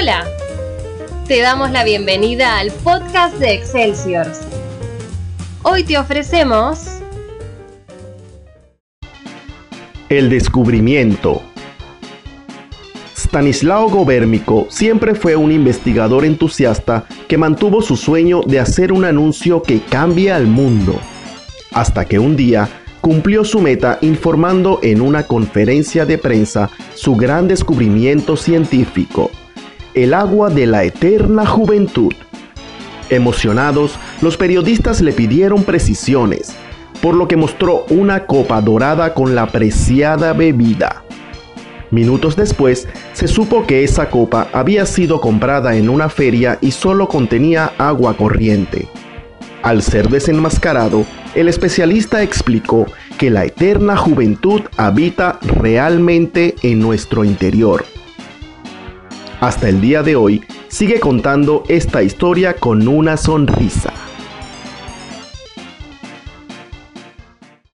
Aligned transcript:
Hola, 0.00 0.28
te 1.26 1.40
damos 1.40 1.72
la 1.72 1.82
bienvenida 1.82 2.58
al 2.58 2.70
podcast 2.70 3.36
de 3.38 3.54
Excelsior. 3.54 4.28
Hoy 5.64 5.82
te 5.82 5.98
ofrecemos... 5.98 7.00
El 10.08 10.30
descubrimiento. 10.30 11.42
Stanislao 13.16 13.88
Gobérmico 13.88 14.68
siempre 14.70 15.16
fue 15.16 15.34
un 15.34 15.50
investigador 15.50 16.24
entusiasta 16.24 17.04
que 17.26 17.36
mantuvo 17.36 17.82
su 17.82 17.96
sueño 17.96 18.42
de 18.46 18.60
hacer 18.60 18.92
un 18.92 19.04
anuncio 19.04 19.62
que 19.64 19.80
cambie 19.80 20.30
al 20.30 20.46
mundo. 20.46 20.94
Hasta 21.72 22.04
que 22.04 22.20
un 22.20 22.36
día 22.36 22.68
cumplió 23.00 23.42
su 23.42 23.58
meta 23.58 23.98
informando 24.02 24.78
en 24.80 25.00
una 25.00 25.24
conferencia 25.24 26.06
de 26.06 26.18
prensa 26.18 26.70
su 26.94 27.16
gran 27.16 27.48
descubrimiento 27.48 28.36
científico 28.36 29.32
el 30.02 30.14
agua 30.14 30.48
de 30.48 30.66
la 30.66 30.84
eterna 30.84 31.44
juventud. 31.44 32.12
Emocionados, 33.10 33.98
los 34.20 34.36
periodistas 34.36 35.00
le 35.00 35.12
pidieron 35.12 35.64
precisiones, 35.64 36.54
por 37.02 37.14
lo 37.14 37.26
que 37.26 37.36
mostró 37.36 37.84
una 37.90 38.26
copa 38.26 38.60
dorada 38.60 39.14
con 39.14 39.34
la 39.34 39.46
preciada 39.46 40.32
bebida. 40.34 41.02
Minutos 41.90 42.36
después, 42.36 42.86
se 43.12 43.26
supo 43.26 43.66
que 43.66 43.82
esa 43.82 44.08
copa 44.10 44.48
había 44.52 44.86
sido 44.86 45.20
comprada 45.20 45.74
en 45.74 45.88
una 45.88 46.08
feria 46.08 46.58
y 46.60 46.70
solo 46.70 47.08
contenía 47.08 47.72
agua 47.78 48.16
corriente. 48.16 48.86
Al 49.62 49.82
ser 49.82 50.08
desenmascarado, 50.10 51.04
el 51.34 51.48
especialista 51.48 52.22
explicó 52.22 52.86
que 53.16 53.30
la 53.30 53.44
eterna 53.46 53.96
juventud 53.96 54.60
habita 54.76 55.40
realmente 55.42 56.54
en 56.62 56.78
nuestro 56.78 57.24
interior 57.24 57.84
hasta 59.40 59.68
el 59.68 59.80
día 59.80 60.02
de 60.02 60.16
hoy, 60.16 60.42
sigue 60.68 61.00
contando 61.00 61.64
esta 61.68 62.02
historia 62.02 62.56
con 62.56 62.88
una 62.88 63.16
sonrisa. 63.16 64.07